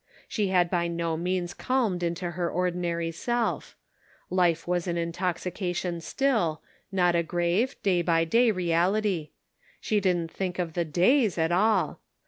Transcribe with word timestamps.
She 0.27 0.47
had 0.47 0.71
by 0.71 0.87
no 0.87 1.15
means 1.15 1.53
calmed 1.53 2.01
into 2.01 2.31
her 2.31 2.49
ordinary 2.49 3.11
self. 3.11 3.77
Life 4.31 4.67
was 4.67 4.87
an 4.87 4.97
intoxication 4.97 6.01
still, 6.01 6.63
not 6.91 7.13
a 7.13 7.21
grave, 7.21 7.75
day 7.83 8.01
by 8.01 8.23
day 8.25 8.49
reality. 8.49 9.29
She 9.79 9.99
didn't 9.99 10.31
think 10.31 10.57
of 10.57 10.73
the 10.73 10.85
days 10.85 11.37
at 11.37 11.51
all. 11.51 11.99